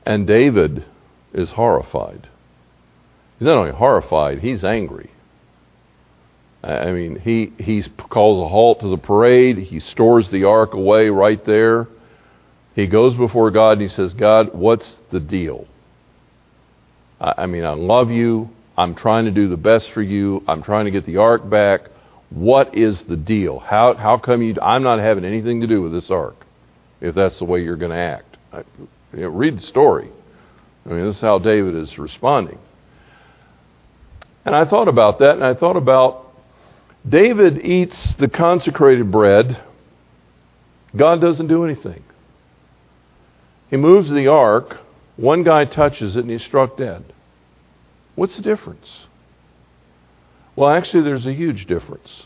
[0.05, 0.85] And David
[1.33, 2.27] is horrified.
[3.39, 5.11] He's not only horrified, he's angry.
[6.63, 9.57] I mean, he, he calls a halt to the parade.
[9.57, 11.87] He stores the ark away right there.
[12.73, 15.67] He goes before God and he says, God, what's the deal?
[17.21, 18.49] I, I mean, I love you.
[18.77, 20.43] I'm trying to do the best for you.
[20.47, 21.81] I'm trying to get the ark back.
[22.31, 23.59] What is the deal?
[23.59, 26.35] How, how come you, I'm not having anything to do with this ark
[26.99, 28.37] if that's the way you're going to act?
[28.51, 28.63] I,
[29.15, 30.09] you know, read the story.
[30.85, 32.59] I mean, this is how David is responding.
[34.43, 36.31] And I thought about that, and I thought about
[37.07, 39.61] David eats the consecrated bread.
[40.95, 42.03] God doesn't do anything.
[43.69, 44.79] He moves the ark.
[45.15, 47.05] One guy touches it, and he's struck dead.
[48.15, 49.07] What's the difference?
[50.55, 52.25] Well, actually, there's a huge difference.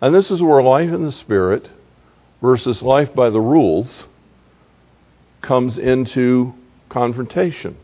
[0.00, 1.68] And this is where life in the Spirit
[2.40, 4.04] versus life by the rules
[5.40, 6.54] comes into
[6.88, 7.76] confrontation.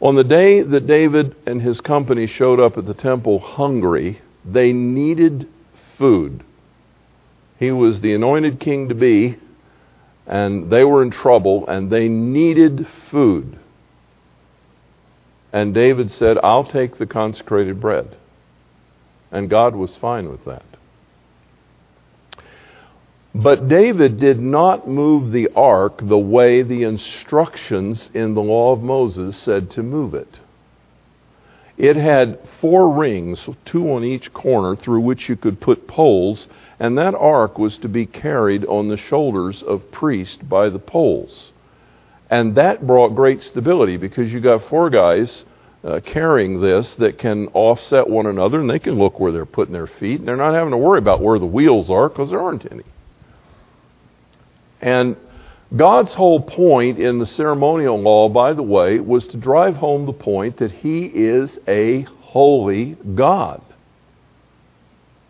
[0.00, 4.72] On the day that David and his company showed up at the temple hungry, they
[4.72, 5.48] needed
[5.96, 6.44] food.
[7.58, 9.38] He was the anointed king to be,
[10.26, 13.58] and they were in trouble, and they needed food.
[15.52, 18.16] And David said, I'll take the consecrated bread.
[19.32, 20.75] And God was fine with that.
[23.42, 28.82] But David did not move the ark the way the instructions in the law of
[28.82, 30.40] Moses said to move it.
[31.76, 36.48] It had four rings, two on each corner, through which you could put poles,
[36.80, 41.52] and that ark was to be carried on the shoulders of priests by the poles.
[42.30, 45.44] And that brought great stability because you got four guys
[45.84, 49.74] uh, carrying this that can offset one another and they can look where they're putting
[49.74, 52.40] their feet and they're not having to worry about where the wheels are because there
[52.40, 52.82] aren't any.
[54.80, 55.16] And
[55.74, 60.12] God's whole point in the ceremonial law, by the way, was to drive home the
[60.12, 63.62] point that He is a holy God.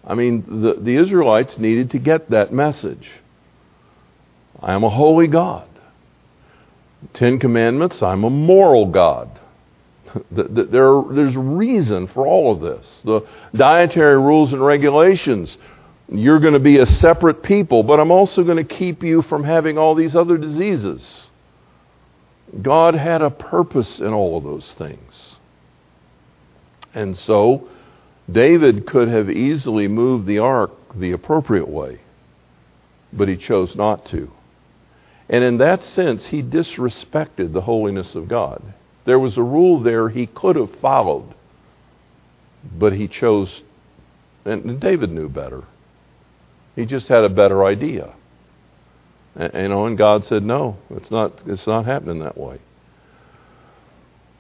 [0.05, 3.09] I mean, the, the Israelites needed to get that message.
[4.61, 5.69] I am a holy God.
[7.13, 9.31] Ten Commandments, I'm a moral God.
[10.31, 13.01] there, there's reason for all of this.
[13.05, 13.23] The
[13.55, 15.57] dietary rules and regulations
[16.09, 19.43] you're going to be a separate people, but I'm also going to keep you from
[19.43, 21.27] having all these other diseases.
[22.63, 25.37] God had a purpose in all of those things.
[26.95, 27.69] And so,
[28.31, 32.01] David could have easily moved the ark the appropriate way,
[33.13, 34.31] but he chose not to.
[35.29, 38.63] And in that sense, he disrespected the holiness of God.
[39.05, 41.35] There was a rule there he could have followed,
[42.79, 43.63] but he chose,
[44.45, 45.65] and David knew better.
[46.77, 48.15] He just had a better idea.
[49.35, 52.61] And, you know, and God said, no, it's not, it's not happening that way.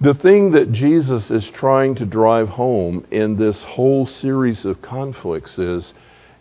[0.01, 5.59] The thing that Jesus is trying to drive home in this whole series of conflicts
[5.59, 5.94] is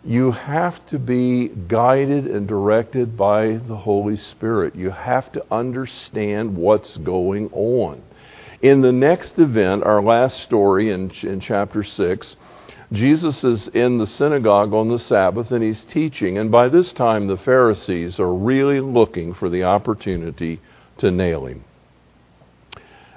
[0.04, 4.76] you have to be guided and directed by the Holy Spirit.
[4.76, 8.02] You have to understand what's going on.
[8.60, 12.36] In the next event, our last story in, in chapter 6,
[12.92, 17.26] Jesus is in the synagogue on the Sabbath and he's teaching, and by this time
[17.26, 20.60] the Pharisees are really looking for the opportunity
[20.98, 21.64] to nail him.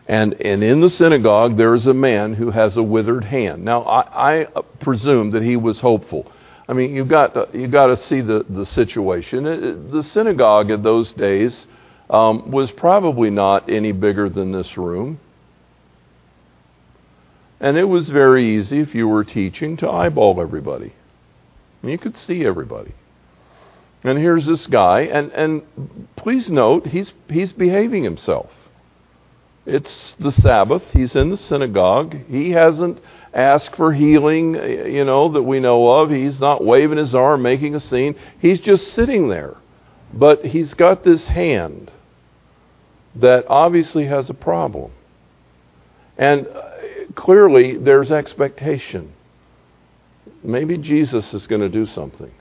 [0.07, 3.63] And, and in the synagogue there is a man who has a withered hand.
[3.63, 6.31] Now I, I presume that he was hopeful.
[6.67, 9.47] I mean, you've got you've got to see the the situation.
[9.47, 11.65] It, the synagogue in those days
[12.11, 15.19] um, was probably not any bigger than this room.
[17.59, 20.93] And it was very easy if you were teaching to eyeball everybody.
[21.83, 22.93] You could see everybody.
[24.03, 28.49] And here's this guy, and, and please note, he's, he's behaving himself.
[29.65, 30.83] It's the Sabbath.
[30.93, 32.15] He's in the synagogue.
[32.29, 32.99] He hasn't
[33.33, 36.09] asked for healing, you know, that we know of.
[36.09, 38.15] He's not waving his arm, making a scene.
[38.39, 39.57] He's just sitting there.
[40.13, 41.91] But he's got this hand
[43.15, 44.91] that obviously has a problem.
[46.17, 46.47] And
[47.15, 49.13] clearly there's expectation.
[50.43, 52.31] Maybe Jesus is going to do something.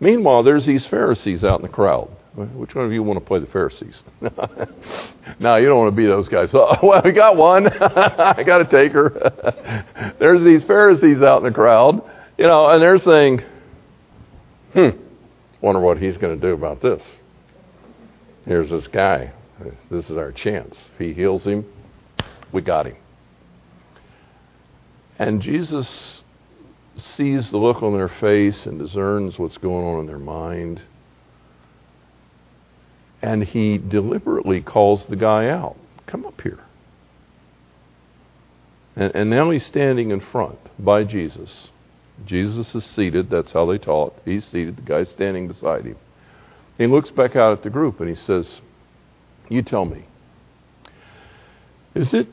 [0.00, 2.10] Meanwhile, there's these Pharisees out in the crowd.
[2.34, 4.00] Which one of you want to play the Pharisees?
[4.20, 6.52] no, you don't want to be those guys.
[6.54, 7.66] Well, we got one.
[7.82, 10.14] I got to take her.
[10.20, 12.00] there's these Pharisees out in the crowd,
[12.38, 13.42] you know, and they're saying,
[14.72, 14.90] "Hmm,
[15.60, 17.02] wonder what he's going to do about this."
[18.46, 19.32] Here's this guy.
[19.90, 20.78] This is our chance.
[20.94, 21.66] If he heals him,
[22.52, 22.96] we got him.
[25.18, 26.22] And Jesus
[26.96, 30.80] sees the look on their face and discerns what's going on in their mind.
[33.20, 35.76] And he deliberately calls the guy out
[36.06, 36.60] Come up here.
[38.96, 41.68] And, and now he's standing in front by Jesus.
[42.24, 43.28] Jesus is seated.
[43.28, 44.16] That's how they taught.
[44.24, 44.78] He's seated.
[44.78, 45.96] The guy's standing beside him.
[46.78, 48.60] He looks back out at the group and he says,
[49.50, 50.06] You tell me,
[51.94, 52.28] is it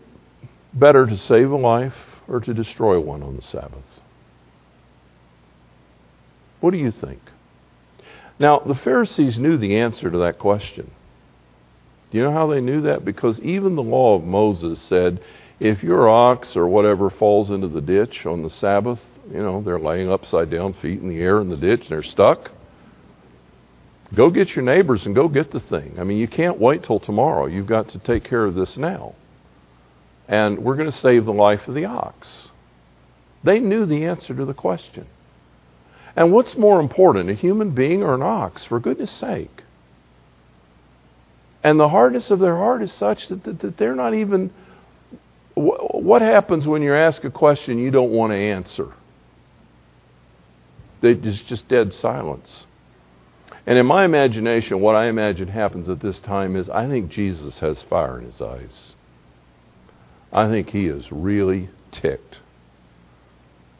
[0.74, 1.96] better to save a life
[2.28, 3.84] or to destroy one on the Sabbath?
[6.60, 7.20] What do you think?
[8.40, 10.92] Now, the Pharisees knew the answer to that question.
[12.12, 13.06] Do you know how they knew that?
[13.06, 15.22] Because even the law of Moses said
[15.60, 19.00] if your ox or whatever falls into the ditch on the Sabbath,
[19.32, 22.04] you know, they're laying upside down, feet in the air in the ditch, and they're
[22.04, 22.52] stuck.
[24.14, 25.96] Go get your neighbors and go get the thing.
[26.00, 27.48] I mean, you can't wait till tomorrow.
[27.48, 29.16] You've got to take care of this now
[30.28, 32.50] and we're going to save the life of the ox.
[33.44, 35.08] They knew the answer to the question.
[36.16, 39.64] And what's more important, a human being or an ox, for goodness sake?
[41.64, 44.52] And the hardness of their heart is such that, that, that they're not even.
[45.56, 48.94] what happens when you're asked a question you don't want to answer?
[51.02, 52.66] There's just dead silence.
[53.68, 57.60] And in my imagination, what I imagine happens at this time is I think Jesus
[57.60, 58.95] has fire in his eyes.
[60.36, 62.40] I think he is really ticked.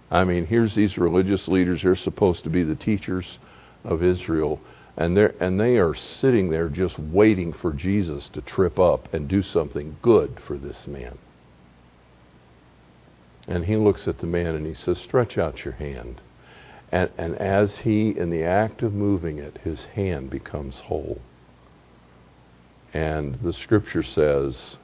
[0.10, 3.40] I mean, here's these religious leaders, they're supposed to be the teachers
[3.84, 4.62] of Israel,
[4.96, 9.28] and they and they are sitting there just waiting for Jesus to trip up and
[9.28, 11.18] do something good for this man.
[13.50, 16.22] And he looks at the man and he says, "Stretch out your hand."
[16.90, 21.20] And, and as he, in the act of moving it, his hand becomes whole.
[22.94, 24.78] And the scripture says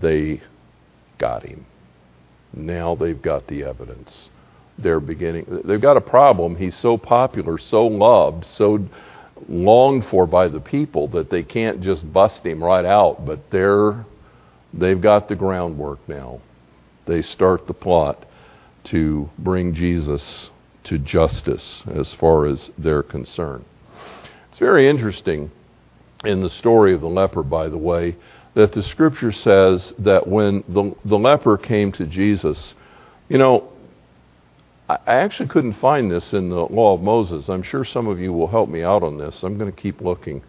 [0.00, 0.40] they
[1.18, 1.66] got him.
[2.52, 4.30] Now they've got the evidence.
[4.78, 6.56] They're beginning, they've got a problem.
[6.56, 8.86] He's so popular, so loved, so
[9.48, 14.04] longed for by the people that they can't just bust him right out, but they're,
[14.72, 16.40] they've got the groundwork now.
[17.06, 18.24] They start the plot
[18.84, 20.50] to bring Jesus
[20.84, 23.64] to justice as far as they're concerned.
[24.48, 25.50] It's very interesting
[26.24, 28.16] in the story of the leper, by the way,
[28.54, 32.74] that the scripture says that when the, the leper came to Jesus,
[33.28, 33.70] you know,
[34.88, 37.48] I, actually couldn't find this in the law of Moses.
[37.48, 39.42] I'm sure some of you will help me out on this.
[39.44, 40.42] I'm going to keep looking.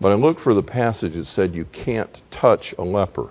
[0.00, 3.30] But I looked for the passage that said you can't touch a leper.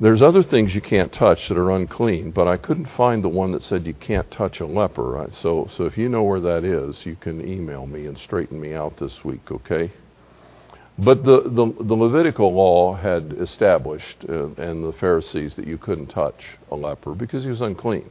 [0.00, 3.52] There's other things you can't touch that are unclean, but I couldn't find the one
[3.52, 5.28] that said you can't touch a leper.
[5.40, 8.74] So, so if you know where that is, you can email me and straighten me
[8.74, 9.92] out this week, okay?
[10.98, 16.08] But the, the, the Levitical law had established, uh, and the Pharisees, that you couldn't
[16.08, 18.10] touch a leper because he was unclean.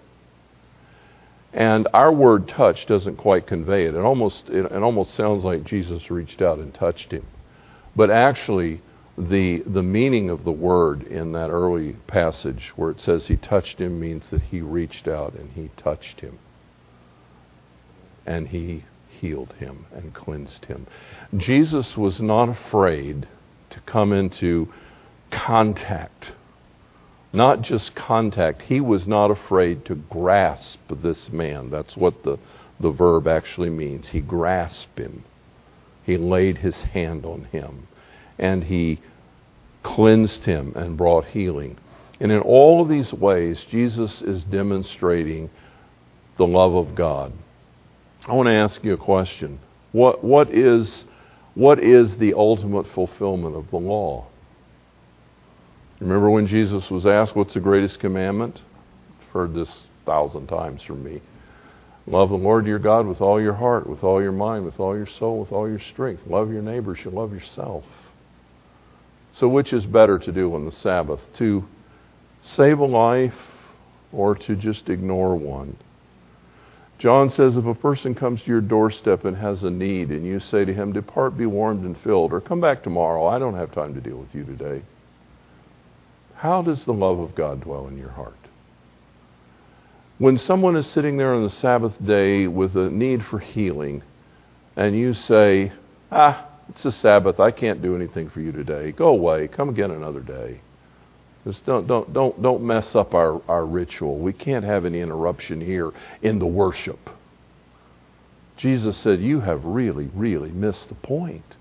[1.54, 3.94] And our word touch doesn't quite convey it.
[3.94, 7.26] It almost, it, it almost sounds like Jesus reached out and touched him.
[7.96, 8.82] But actually,
[9.18, 13.80] the, the meaning of the word in that early passage where it says he touched
[13.80, 16.40] him means that he reached out and he touched him.
[18.26, 18.86] And he
[19.22, 20.88] healed him and cleansed him.
[21.38, 23.28] Jesus was not afraid
[23.70, 24.68] to come into
[25.30, 26.32] contact.
[27.32, 31.70] Not just contact, he was not afraid to grasp this man.
[31.70, 32.40] That's what the,
[32.80, 34.10] the verb actually means.
[34.10, 35.24] He grasped him,
[36.04, 37.88] he laid his hand on him,
[38.40, 39.00] and he
[39.84, 41.78] cleansed him and brought healing.
[42.20, 45.50] And in all of these ways, Jesus is demonstrating
[46.38, 47.34] the love of God.
[48.28, 49.60] I want to ask you a question.
[49.92, 51.06] What, what, is,
[51.56, 54.28] what is the ultimate fulfillment of the law?
[56.00, 58.62] Remember when Jesus was asked, What's the greatest commandment?
[59.22, 61.22] I've heard this a thousand times from me.
[62.08, 64.96] Love the Lord your God with all your heart, with all your mind, with all
[64.96, 66.24] your soul, with all your strength.
[66.26, 67.86] Love your neighbors, you love yourself.
[69.34, 71.22] So, which is better to do on the Sabbath?
[71.38, 71.64] To
[72.42, 73.36] save a life
[74.12, 75.78] or to just ignore one?
[77.02, 80.40] John says if a person comes to your doorstep and has a need, and you
[80.40, 83.72] say to him, Depart, be warmed and filled, or come back tomorrow, I don't have
[83.72, 84.84] time to deal with you today.
[86.36, 88.38] How does the love of God dwell in your heart?
[90.20, 94.04] When someone is sitting there on the Sabbath day with a need for healing,
[94.76, 95.72] and you say,
[96.12, 97.40] Ah, it's the Sabbath.
[97.40, 98.92] I can't do anything for you today.
[98.92, 99.48] Go away.
[99.48, 100.62] Come again another day.
[101.44, 104.18] Just don't, don't, don't, don't mess up our, our ritual.
[104.20, 107.10] We can't have any interruption here in the worship.
[108.58, 111.56] Jesus said, You have really, really missed the point.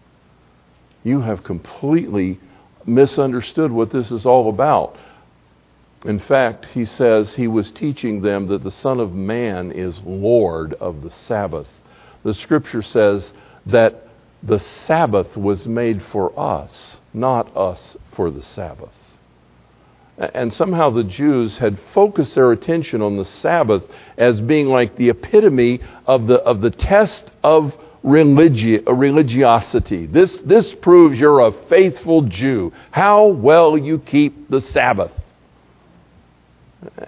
[1.02, 2.38] You have completely
[2.84, 4.96] misunderstood what this is all about.
[6.04, 10.74] In fact, he says he was teaching them that the Son of Man is Lord
[10.74, 11.68] of the Sabbath.
[12.22, 13.32] The scripture says
[13.66, 14.06] that
[14.42, 18.92] the Sabbath was made for us, not us for the Sabbath.
[20.20, 23.82] And somehow the Jews had focused their attention on the Sabbath
[24.18, 30.04] as being like the epitome of the, of the test of religi- uh, religiosity.
[30.04, 35.12] This, this proves you're a faithful Jew, how well you keep the Sabbath.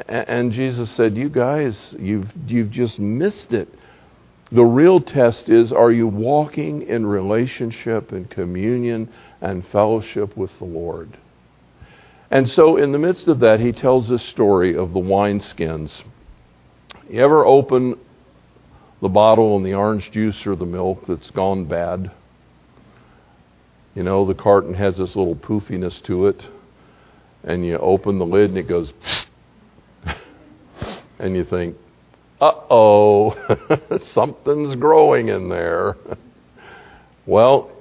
[0.08, 3.68] And Jesus said, You guys, you've, you've just missed it.
[4.50, 9.10] The real test is are you walking in relationship and communion
[9.40, 11.16] and fellowship with the Lord?
[12.32, 16.02] And so, in the midst of that, he tells this story of the wineskins.
[17.10, 17.98] You ever open
[19.02, 22.10] the bottle and the orange juice or the milk that's gone bad?
[23.94, 26.42] You know, the carton has this little poofiness to it,
[27.44, 28.94] and you open the lid and it goes,
[31.18, 31.76] and you think,
[32.40, 33.36] uh oh,
[34.00, 35.98] something's growing in there.
[37.26, 37.71] well,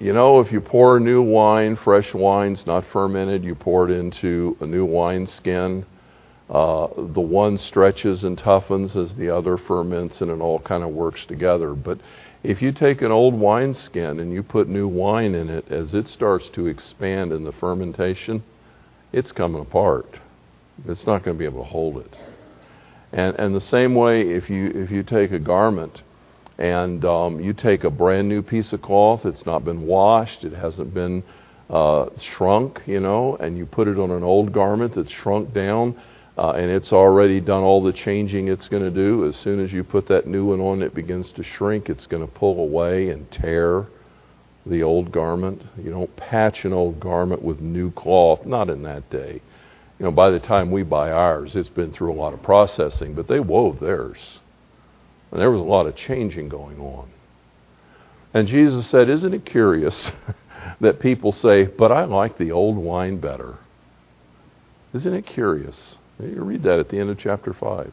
[0.00, 4.56] you know, if you pour new wine, fresh wine's not fermented, you pour it into
[4.60, 5.84] a new wineskin.
[6.48, 10.88] Uh, the one stretches and toughens as the other ferments, and it all kind of
[10.88, 11.74] works together.
[11.74, 12.00] But
[12.42, 16.08] if you take an old wineskin and you put new wine in it, as it
[16.08, 18.42] starts to expand in the fermentation,
[19.12, 20.18] it's coming apart.
[20.88, 22.16] It's not going to be able to hold it.
[23.12, 26.02] And and the same way, if you if you take a garment
[26.60, 30.52] and um, you take a brand new piece of cloth, it's not been washed, it
[30.52, 31.24] hasn't been
[31.70, 36.00] uh, shrunk, you know, and you put it on an old garment that's shrunk down,
[36.36, 39.26] uh, and it's already done all the changing it's going to do.
[39.26, 41.88] As soon as you put that new one on, it begins to shrink.
[41.88, 43.86] It's going to pull away and tear
[44.66, 45.62] the old garment.
[45.82, 49.40] You don't patch an old garment with new cloth, not in that day
[50.00, 53.14] you know, by the time we buy ours, it's been through a lot of processing,
[53.14, 54.16] but they wove theirs.
[55.30, 57.10] And there was a lot of changing going on.
[58.34, 60.10] And Jesus said, Isn't it curious
[60.80, 63.58] that people say, But I like the old wine better?
[64.92, 65.96] Isn't it curious?
[66.18, 67.92] You read that at the end of chapter 5.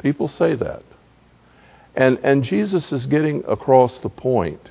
[0.00, 0.82] People say that.
[1.94, 4.70] And, and Jesus is getting across the point.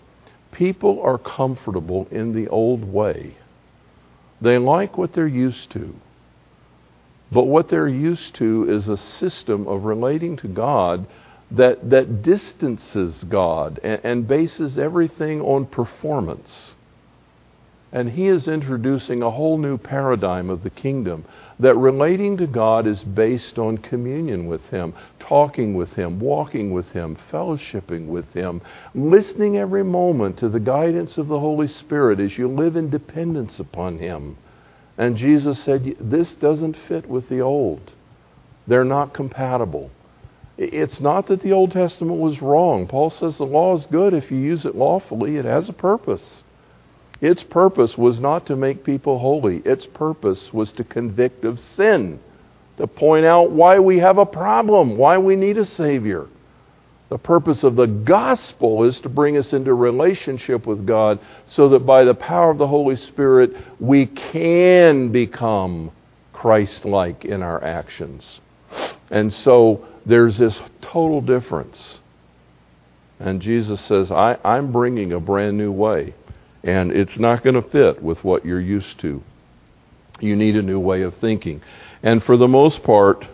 [0.52, 3.36] People are comfortable in the old way,
[4.40, 5.96] they like what they're used to.
[7.30, 11.06] But what they're used to is a system of relating to God
[11.52, 16.76] that, that distances God and, and bases everything on performance.
[17.92, 21.24] And he is introducing a whole new paradigm of the kingdom
[21.60, 26.92] that relating to God is based on communion with Him, talking with Him, walking with
[26.92, 28.62] Him, fellowshipping with Him,
[28.94, 33.60] listening every moment to the guidance of the Holy Spirit as you live in dependence
[33.60, 34.38] upon Him.
[34.98, 37.94] And Jesus said, This doesn't fit with the old.
[38.68, 39.92] They're not compatible.
[40.58, 42.88] It's not that the Old Testament was wrong.
[42.88, 46.44] Paul says the law is good if you use it lawfully, it has a purpose.
[47.22, 52.20] Its purpose was not to make people holy, its purpose was to convict of sin,
[52.78, 56.28] to point out why we have a problem, why we need a Savior.
[57.10, 61.86] The purpose of the gospel is to bring us into relationship with God so that
[61.86, 65.92] by the power of the Holy Spirit we can become
[66.34, 68.42] Christ like in our actions.
[69.10, 72.00] And so there's this total difference.
[73.20, 76.14] And Jesus says, I, am bringing a brand new way.
[76.64, 79.24] And it's not going to fit with what you're used to.
[80.20, 81.62] You need a new way of thinking.
[82.04, 83.26] And for the most part,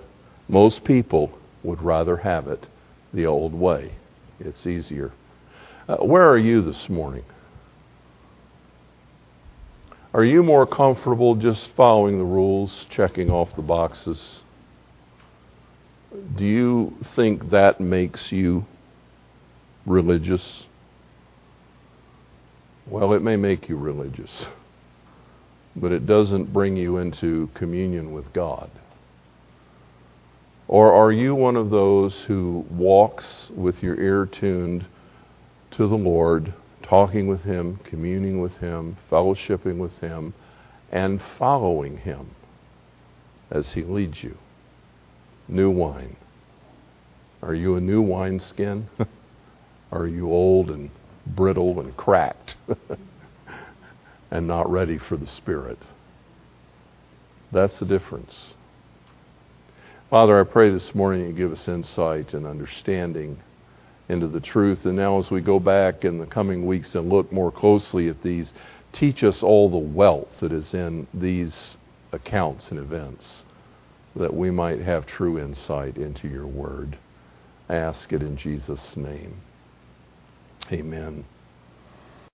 [0.48, 2.68] most people would rather have it
[3.14, 3.94] the old way.
[4.40, 5.12] It's easier.
[5.88, 7.24] Uh, where are you this morning?
[10.14, 14.42] Are you more comfortable just following the rules, checking off the boxes?
[16.14, 18.66] Do you think that makes you
[19.86, 20.64] religious?
[22.86, 24.46] Well, it may make you religious,
[25.76, 28.70] but it doesn't bring you into communion with God.
[30.68, 34.86] Or are you one of those who walks with your ear tuned
[35.72, 36.54] to the Lord,
[36.84, 40.36] talking with Him, communing with Him, fellowshipping with Him,
[40.92, 42.36] and following Him
[43.50, 44.38] as He leads you?
[45.48, 46.16] New wine.
[47.42, 48.90] Are you a new wineskin?
[49.92, 50.90] are you old and
[51.28, 52.56] brittle and cracked
[54.32, 55.78] and not ready for the Spirit?
[57.52, 58.54] That's the difference.
[60.10, 63.40] Father, I pray this morning you give us insight and understanding
[64.10, 64.86] into the truth.
[64.86, 68.22] And now, as we go back in the coming weeks and look more closely at
[68.22, 68.54] these,
[68.92, 71.78] teach us all the wealth that is in these
[72.12, 73.44] accounts and events,
[74.16, 76.98] that we might have true insight into your word.
[77.70, 79.42] Ask it in Jesus' name.
[80.72, 81.26] Amen.